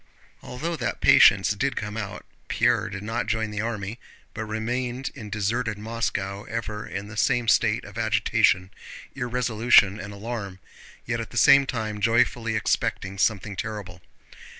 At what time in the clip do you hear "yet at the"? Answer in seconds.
11.05-11.37